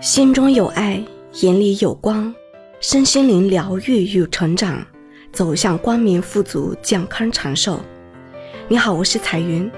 [0.00, 0.98] 心中有爱，
[1.42, 2.34] 眼里有光，
[2.80, 4.82] 身心灵疗愈与成长，
[5.30, 7.78] 走向光明、富足、健康、长寿。
[8.66, 9.70] 你好，我是彩云，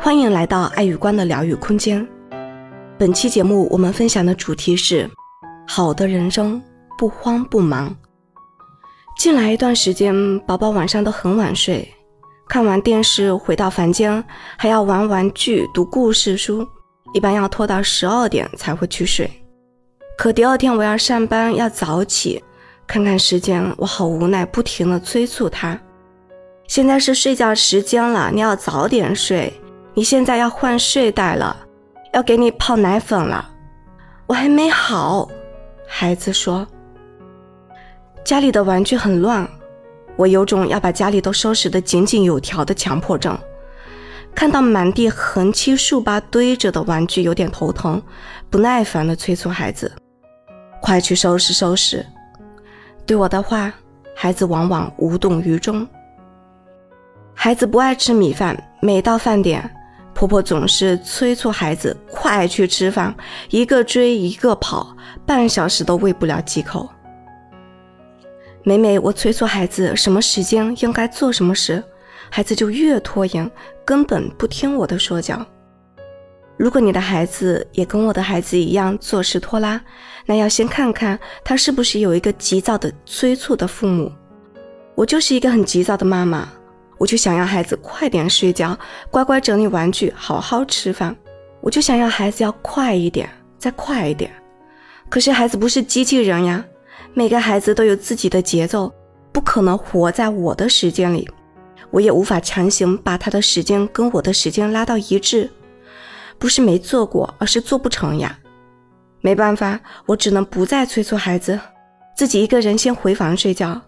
[0.00, 2.04] 欢迎来到爱与光的疗愈空间。
[2.98, 5.08] 本期节目我们分享的主题是：
[5.68, 6.60] 好的人生
[6.98, 7.94] 不慌不忙。
[9.16, 11.88] 近来一段时间，宝宝晚上都很晚睡，
[12.48, 14.24] 看完电视回到房间
[14.56, 16.66] 还要玩玩具、读故事书，
[17.14, 19.30] 一般要拖到十二点才会去睡。
[20.18, 22.42] 可第二天我要上班，要早起，
[22.88, 25.78] 看看时间，我好无奈，不停的催促他。
[26.66, 29.52] 现在是睡觉时间了，你要早点睡。
[29.94, 31.56] 你现在要换睡袋了，
[32.12, 33.48] 要给你泡奶粉了。
[34.26, 35.28] 我还没好，
[35.86, 36.66] 孩子说。
[38.24, 39.48] 家里的玩具很乱，
[40.16, 43.38] 我有种要把家里都收拾得井井有条的强迫症。
[44.34, 48.02] 看到满地横七竖八堆着的玩具，有点头疼，
[48.50, 49.92] 不耐烦地催促孩子
[50.80, 52.04] ：“快去收拾收拾！”
[53.06, 53.72] 对我的话，
[54.14, 55.86] 孩子往往无动于衷。
[57.34, 59.70] 孩子不爱吃米饭，每到饭点，
[60.12, 63.14] 婆婆总是催促孩子快去吃饭，
[63.50, 66.88] 一个追一个跑，半小时都喂不了几口。
[68.64, 71.82] 每每我催促孩子什么时间应该做什么时，
[72.28, 73.50] 孩子就越拖延，
[73.84, 75.46] 根本不听我的说教。
[76.58, 79.80] 如果你的孩子也跟我的孩子一样做事拖拉，
[80.26, 84.10] 那要先看看他是不是有一个急躁的催促的父母。
[84.96, 86.48] 我就是一个很急躁的妈妈，
[86.98, 88.76] 我就想要孩子快点睡觉，
[89.08, 91.16] 乖乖整理玩具，好好吃饭。
[91.60, 94.28] 我就想要孩子要快一点，再快一点。
[95.08, 96.64] 可是孩子不是机器人呀。
[97.14, 98.92] 每个孩子都有自己的节奏，
[99.30, 101.28] 不可能活在我的时间里，
[101.90, 105.48] 我也无法强行把他的时间跟我的时间拉到一致。
[106.38, 108.38] 不是没做过，而是做不成呀。
[109.20, 111.58] 没办法，我只能不再催促孩子，
[112.16, 113.80] 自己一个人先回房睡觉。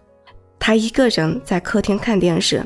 [0.59, 2.63] 他一个人在客厅看电视，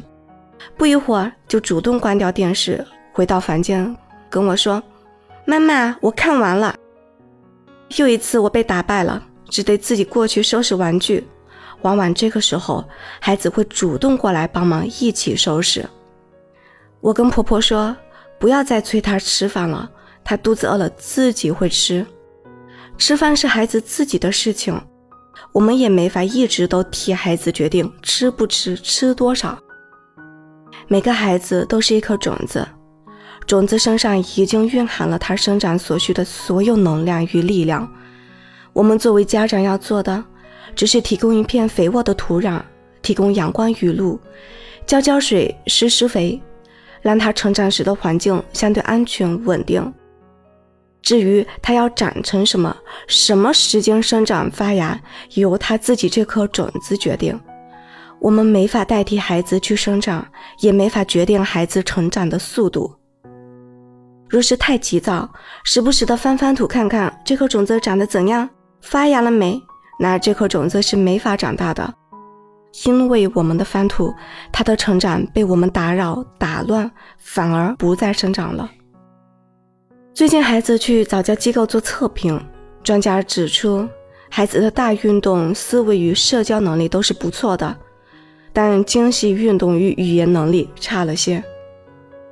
[0.75, 3.95] 不一会儿就主动关掉电视，回到房间
[4.29, 4.81] 跟我说
[5.45, 6.75] ：“妈妈，我看完了。”
[7.97, 9.23] 又一次我被打败了。
[9.47, 11.25] 只得自己过去收拾玩具，
[11.83, 12.83] 往往这个时候，
[13.21, 15.87] 孩子会主动过来帮忙一起收拾。
[16.99, 17.95] 我跟婆婆说，
[18.39, 19.89] 不要再催他吃饭了，
[20.23, 22.05] 他肚子饿了自己会吃。
[22.97, 24.79] 吃饭是孩子自己的事情，
[25.51, 29.57] 我们也没法一直都替孩子决定吃不吃、吃多少。
[30.87, 32.67] 每个孩子都是一颗种子，
[33.47, 37.89] 种子身上已经蕴含了他生长所需的所有能量与力量。
[38.71, 40.23] 我们作为家长要做的，
[40.75, 42.61] 只是提供一片肥沃的土壤，
[43.01, 44.19] 提供阳光雨露，
[44.85, 46.41] 浇浇水，施施肥，
[47.05, 49.93] 让它成长时的环境相对安全稳定。
[51.03, 52.75] 至于它要长成什么，
[53.07, 54.99] 什么时间生长发芽，
[55.35, 57.39] 由他自己这颗种子决定。
[58.19, 60.25] 我们没法代替孩子去生长，
[60.61, 62.91] 也没法决定孩子成长的速度。
[64.27, 65.31] 若是太急躁，
[65.63, 68.49] 时不时的翻翻土看看这颗种子长得怎样。
[68.81, 69.61] 发芽了没？
[69.99, 71.93] 那这颗种子是没法长大的，
[72.83, 74.13] 因为我们的翻土，
[74.51, 78.69] 它的成长被我们打扰打乱，反而不再生长了。
[80.13, 82.39] 最近孩子去早教机构做测评，
[82.83, 83.87] 专家指出，
[84.29, 87.75] 孩子的大运动、思维与社交能力都是不错的，
[88.51, 91.43] 但精细运动与语言能力差了些。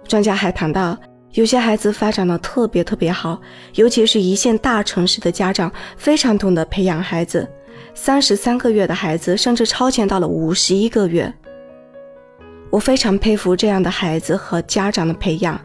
[0.08, 0.98] 专家还谈到。
[1.34, 3.42] 有些孩子发展的特别特别好，
[3.74, 7.50] 尤其是一线大城市的家长非常懂得培养孩子。
[7.96, 11.32] 三十三个月的孩子甚至超前到了五十一个月。
[12.70, 15.60] 我非常佩服这样的孩子和家长的培养。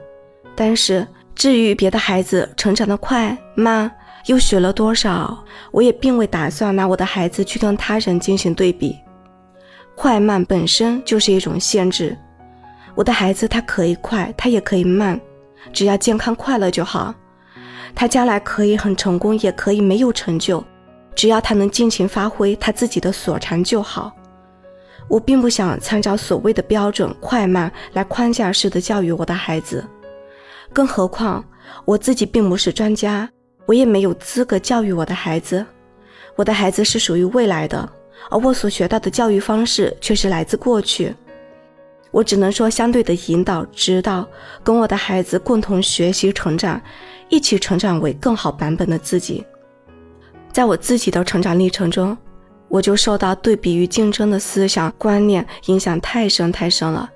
[0.54, 3.90] 但是至于别的孩子成长的快慢，
[4.26, 8.96] 又学了多少，我也并未打算拿我的孩子去跟他人进行对比。
[9.94, 12.16] 快慢本身就是一种限制。
[12.94, 15.18] 我的孩子他可以快，他也可以慢。
[15.72, 17.14] 只要健康快乐就好，
[17.94, 20.62] 他将来可以很成功，也可以没有成就，
[21.18, 24.14] 只要他能尽情发挥他自己的所长就好。
[25.08, 29.84] 我并不想参照所谓的标准快慢来框架式的教育我的孩子，
[30.72, 31.44] 更何况
[31.84, 33.28] 我自己并不是专家，
[33.66, 35.66] 我也没有资格教育我的孩子。
[36.36, 37.90] 我的孩子是属于未来的，
[38.30, 41.12] 而我所学到的教育方式却是来自过去。
[42.12, 44.24] 我只能说，相对的引导、指导，
[44.62, 46.80] 跟我的孩子共同学习成长，
[47.28, 49.44] 一起成长为更好版本的自己。
[50.52, 52.16] 在我自己的成长历程中，
[52.68, 57.08] 我就受到对比与竞争的思想观念影响太深太深了。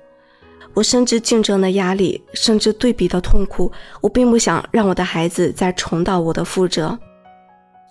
[0.73, 3.71] 我深知竞争的压力，甚至对比的痛苦。
[4.01, 6.97] 我并不想让我的孩子再重蹈我的覆辙。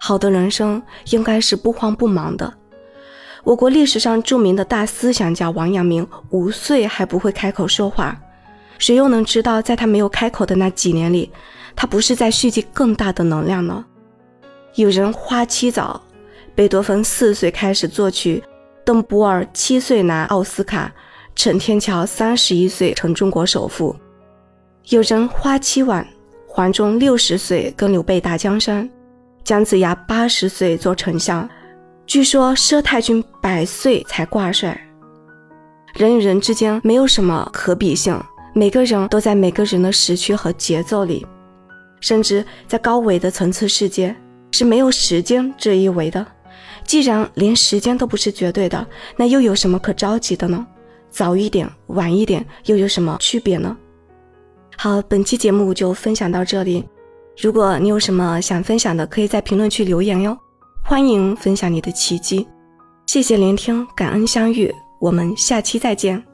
[0.00, 2.53] 好的人生应该是不慌不忙的。
[3.44, 8.21] 我国历史上著名的大思想家王阳明五岁还不会开口说话，
[8.79, 11.31] 谁又能知道在他没有开口的那几年里，
[11.77, 13.85] 他不是在蓄积更大的能量呢？
[14.74, 16.00] 有人花期早，
[16.54, 18.42] 贝多芬四岁开始作曲，
[18.86, 20.90] 邓布尔七岁拿奥斯卡，
[21.36, 23.94] 陈天桥三十一岁成中国首富；
[24.88, 26.06] 有人花期晚，
[26.48, 28.88] 黄忠六十岁跟刘备打江山，
[29.44, 31.46] 姜子牙八十岁做丞相。
[32.06, 34.80] 据说佘太君百岁才挂帅。
[35.94, 38.19] 人与人之间没有什么可比性，
[38.54, 41.26] 每个人都在每个人的时区和节奏里，
[42.00, 44.16] 甚至在高维的层次世界
[44.52, 46.25] 是没有时间这一维的。
[46.84, 50.66] 既然连时间都不是绝对的，那又有什么可着急的呢？
[51.10, 53.76] 早一点、晚一点又有什么区别呢？
[54.76, 56.84] 好，本期节目就分享到这里。
[57.40, 60.37] 如果你有什么想分享的，可以在评论区留言哟。
[60.82, 62.46] 欢迎分享你的奇迹，
[63.06, 66.31] 谢谢聆听，感恩相遇，我们下期再见。